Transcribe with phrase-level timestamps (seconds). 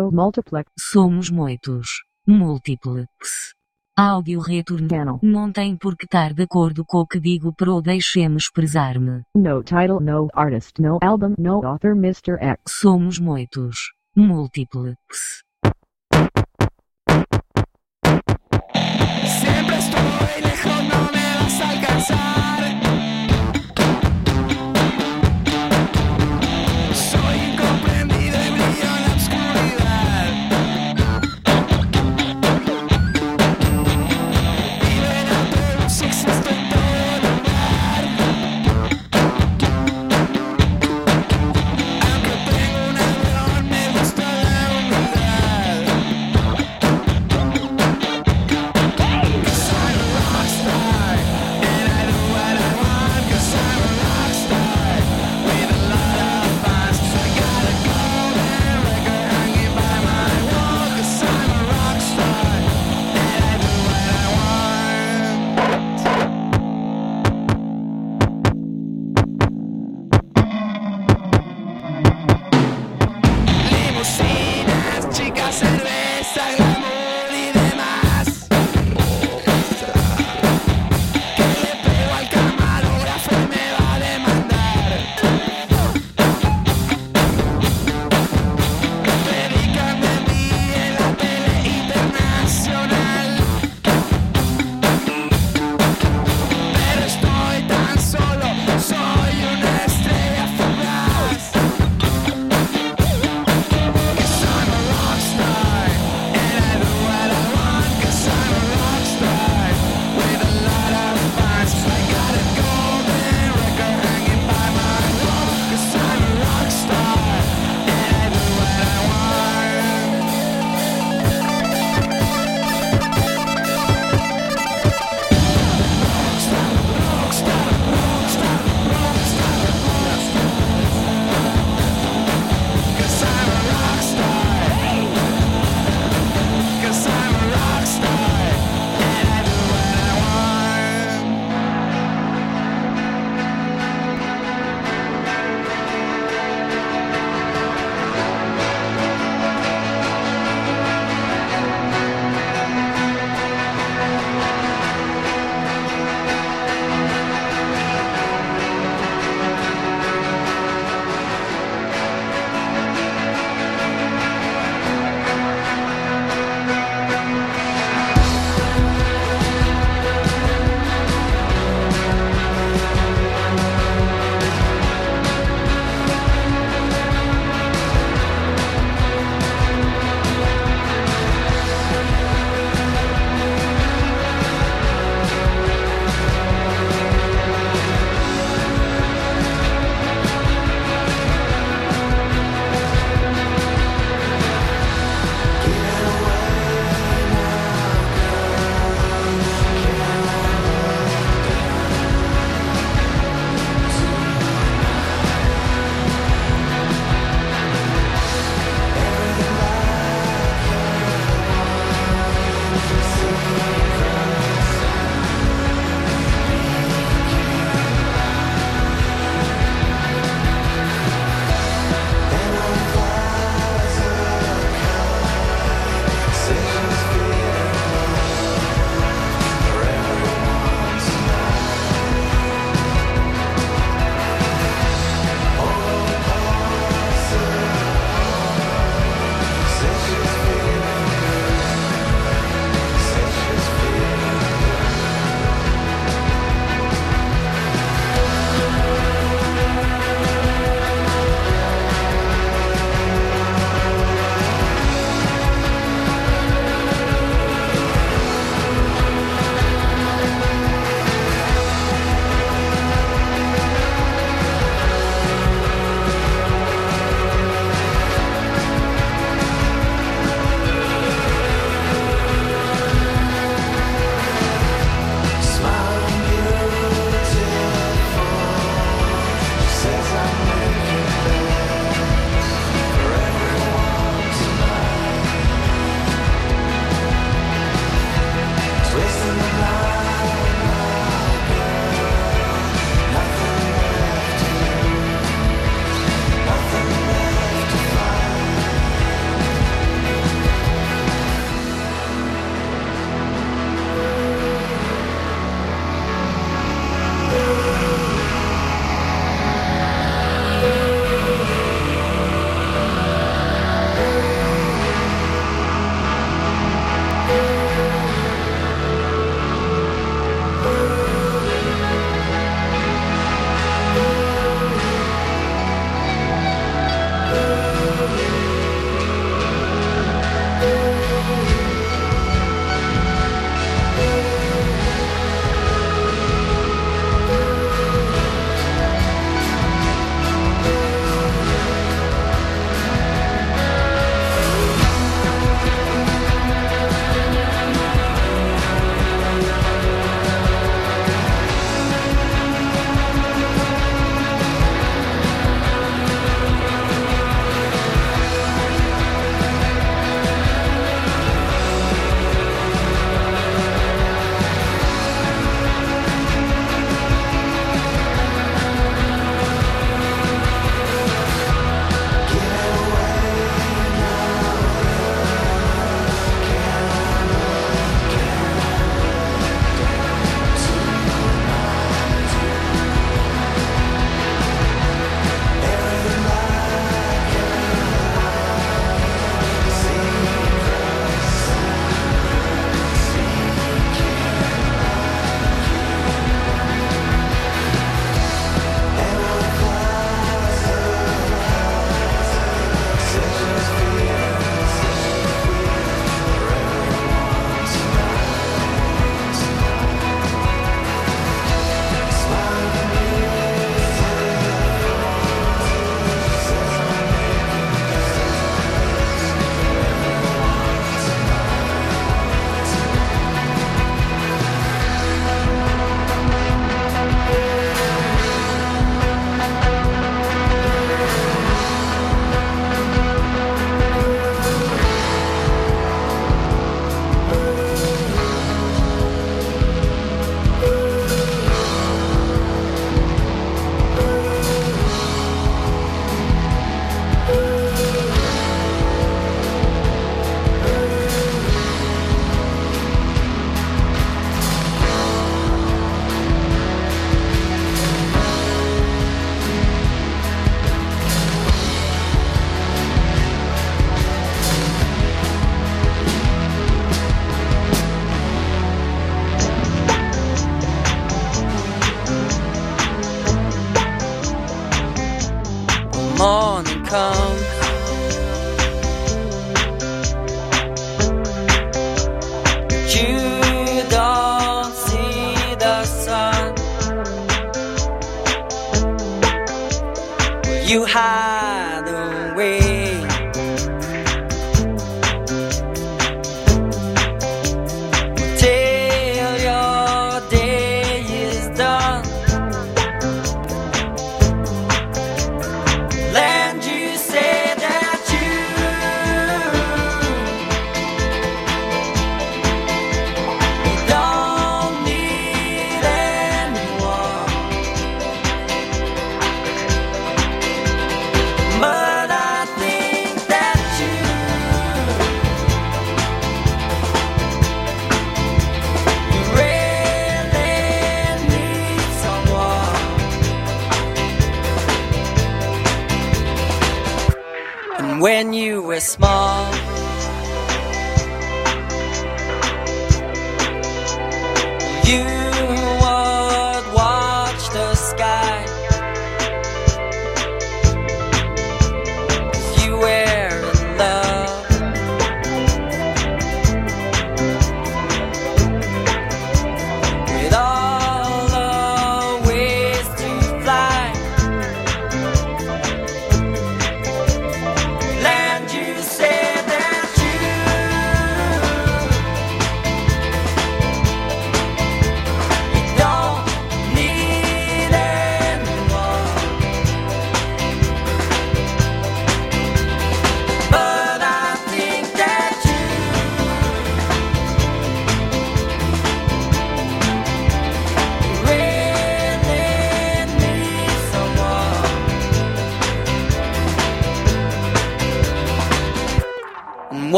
[0.00, 0.70] Multiplex.
[0.78, 1.88] Somos muitos.
[2.26, 3.54] Múltiplex.
[3.96, 4.88] Áudio retorno.
[4.88, 5.18] Channel.
[5.22, 9.22] Não tem por que estar de acordo com o que digo pro deixe-me expressar-me.
[9.34, 12.38] No title, no artist, no album, no author, Mr.
[12.40, 12.62] X.
[12.68, 13.92] Somos muitos.
[14.16, 15.42] Múltiplex.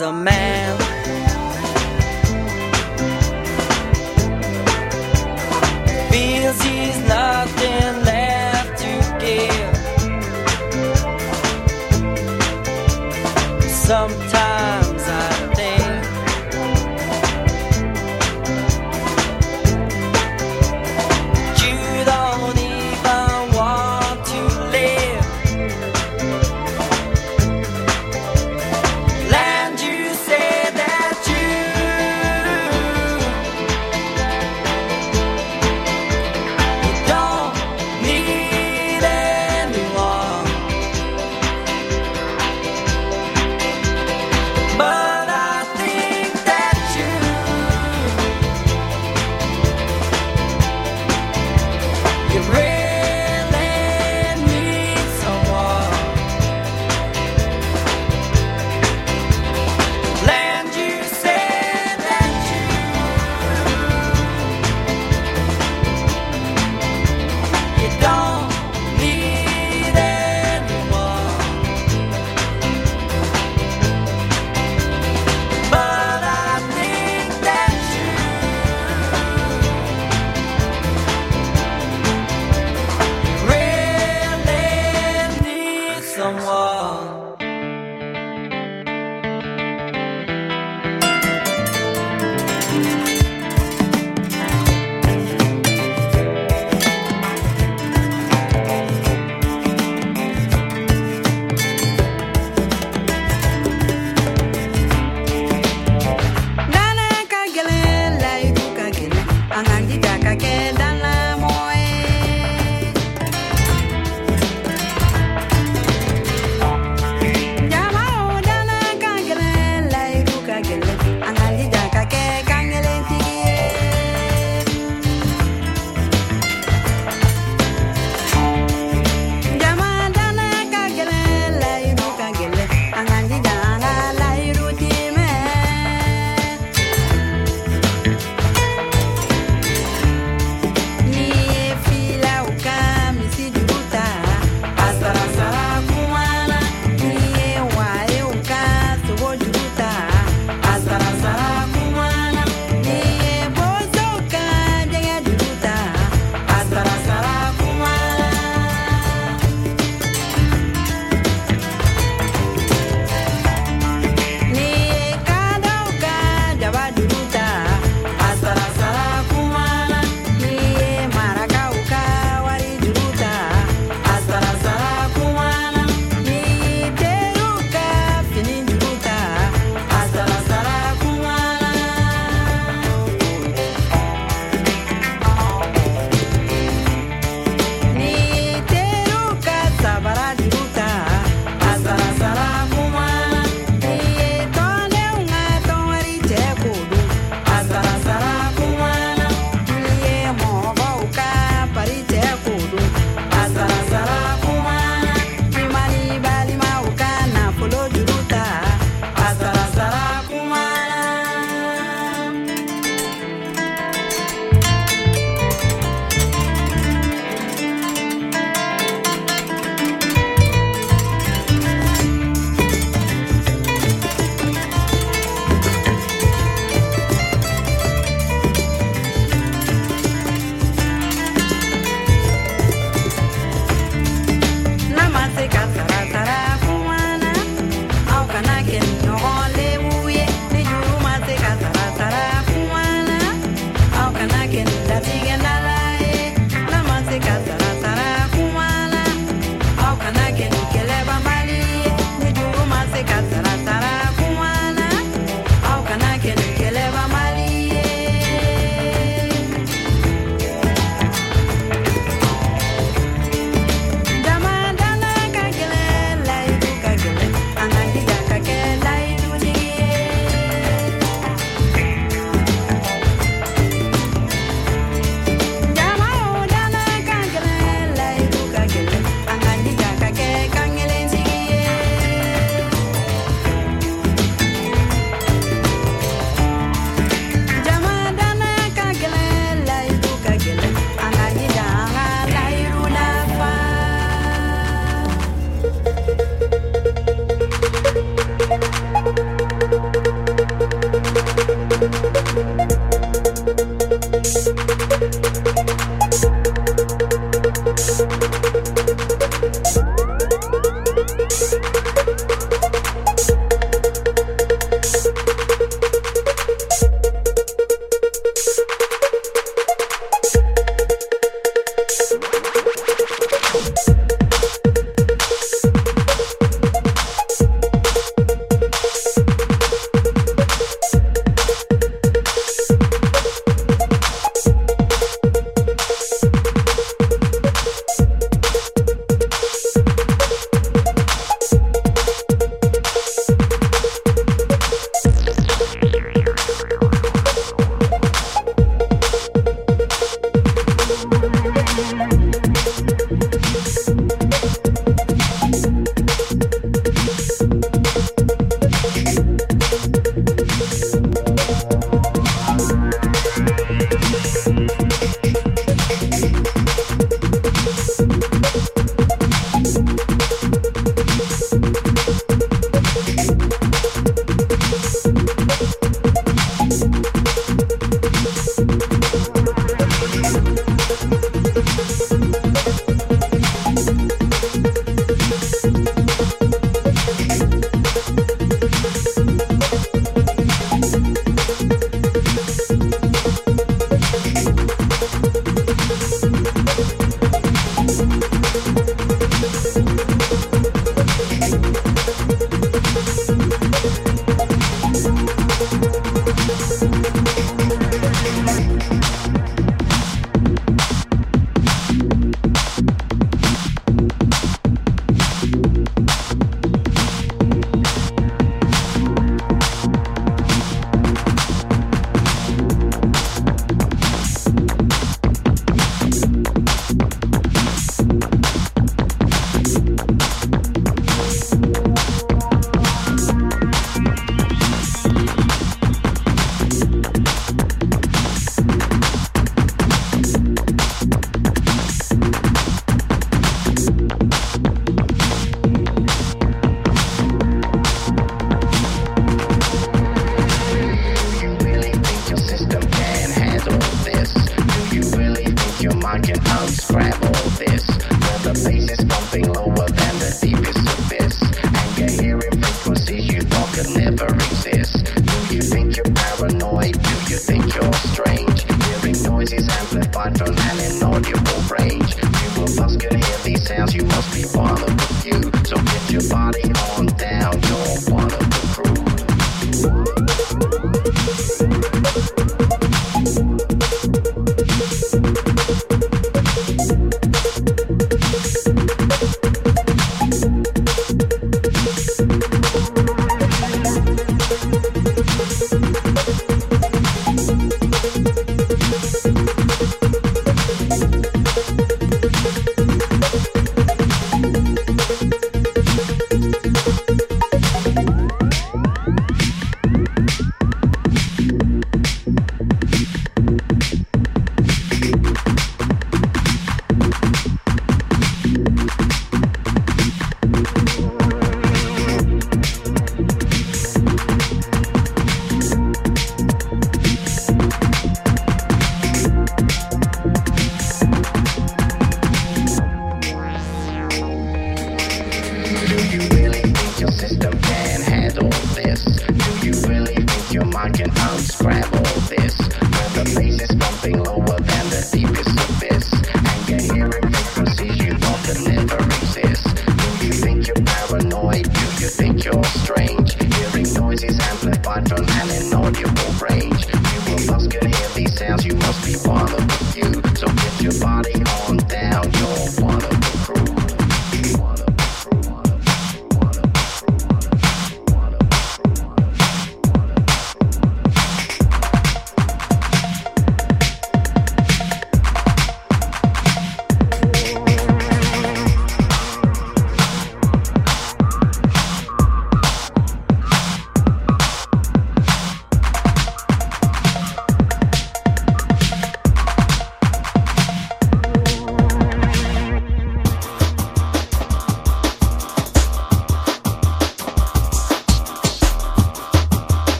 [0.00, 0.12] A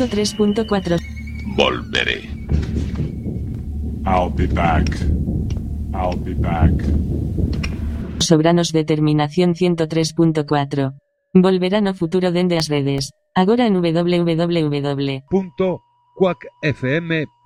[0.00, 0.96] 103.4
[1.56, 2.22] Volveré.
[4.06, 4.88] I'll be back.
[5.92, 6.72] I'll be back.
[8.18, 10.94] Sobranos Determinación 103.4.
[11.34, 13.12] Volverá no futuro dende as redes.
[13.34, 15.22] Agora en www.
[16.16, 17.44] .quackfm.org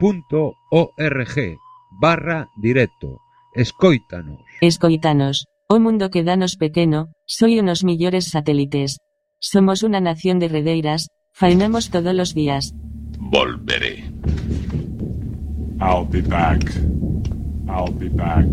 [2.01, 3.19] barra directo.
[3.55, 4.38] Escoítanos.
[4.61, 5.47] Escoitanos.
[5.67, 8.99] O mundo que danos pequeno, soy unos millores satélites.
[9.40, 12.73] Somos una nación de redeiras, faenamos todos los días.
[13.18, 14.05] Volveré.
[15.81, 16.62] I'll be back.
[17.68, 18.47] I'll be back.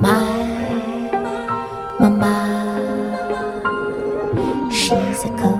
[0.00, 0.22] My
[1.98, 2.34] mama,
[4.70, 5.59] she's a coconut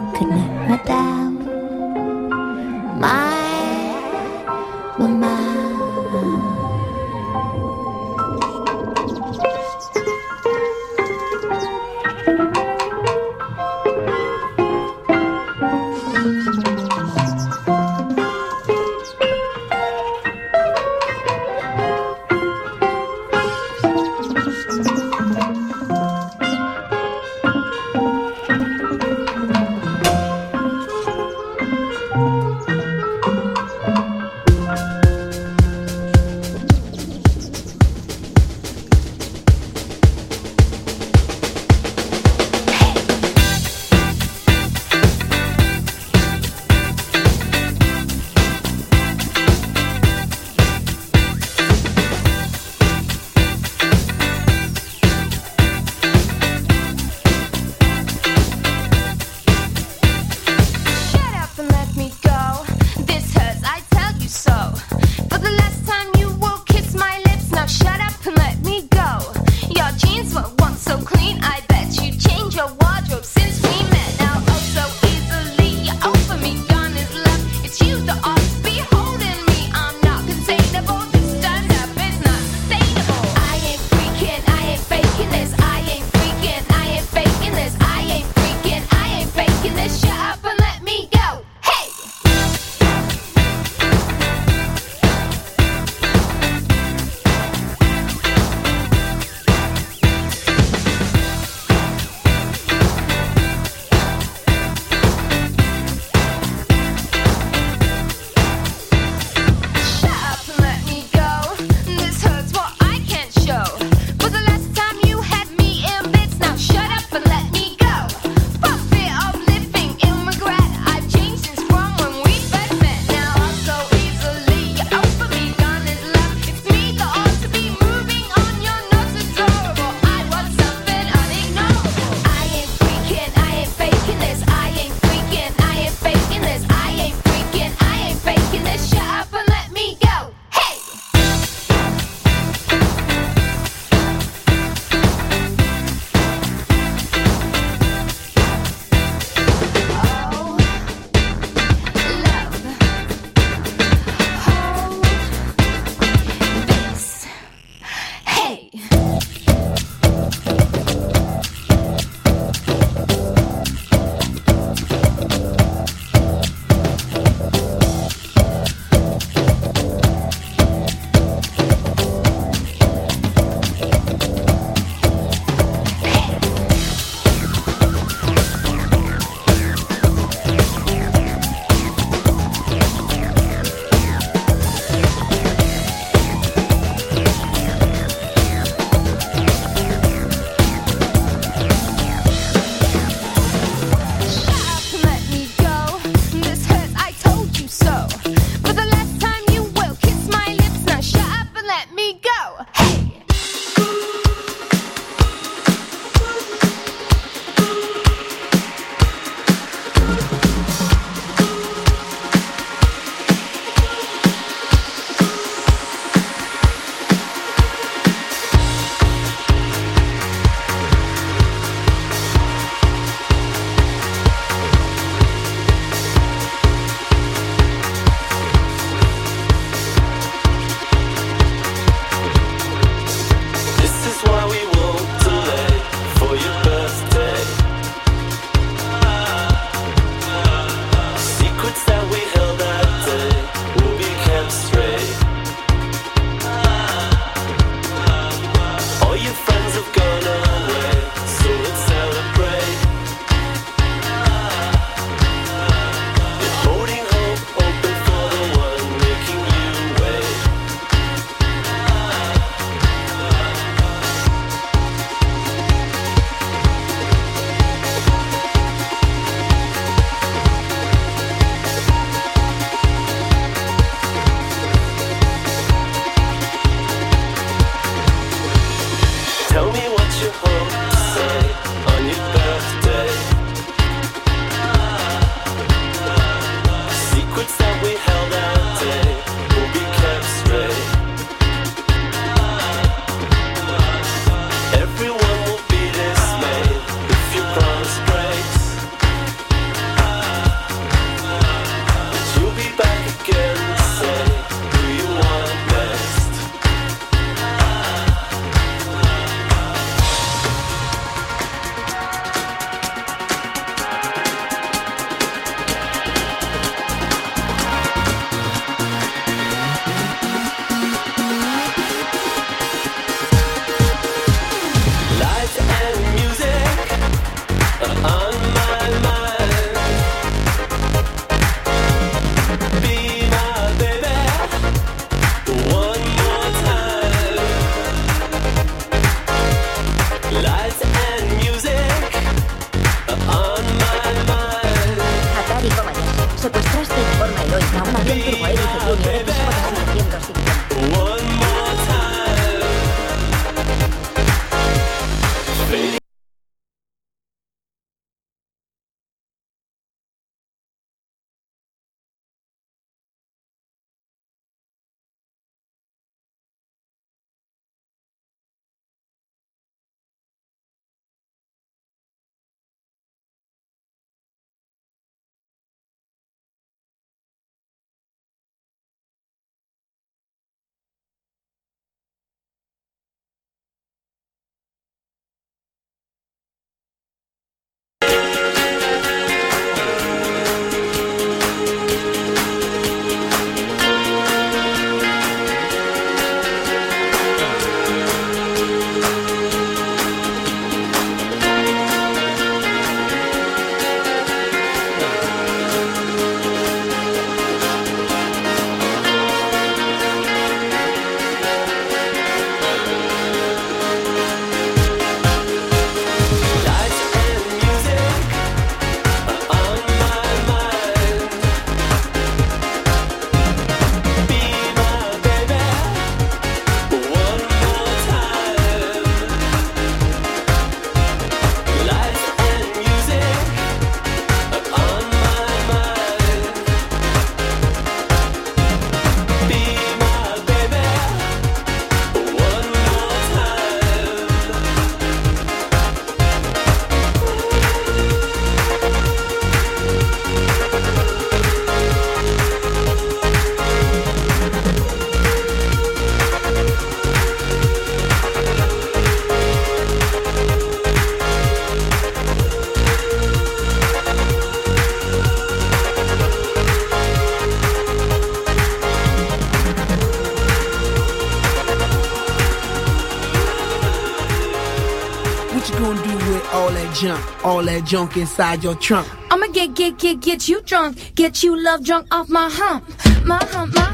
[477.80, 479.08] that junk inside your trunk.
[479.30, 481.14] I'ma get, get, get, get you drunk.
[481.14, 482.84] Get you love drunk off my hump.
[483.24, 483.89] My hump, my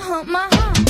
[0.00, 0.89] hump, my hump.